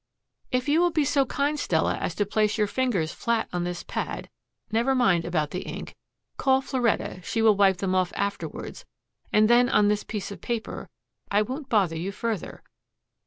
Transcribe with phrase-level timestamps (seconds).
[0.51, 3.83] "If you will be so kind, Stella, as to place your fingers flat on this
[3.83, 4.31] pad
[4.71, 5.95] never mind about the ink;
[6.37, 8.83] call Floretta; she will wipe them off afterwards
[9.31, 10.89] and then on this piece of paper,
[11.29, 12.63] I won't bother you further."